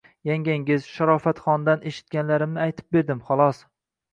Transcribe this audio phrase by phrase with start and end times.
[0.27, 3.65] Yangangiz, Sharofatxondan eshitganlarimni aytib berdim, xolos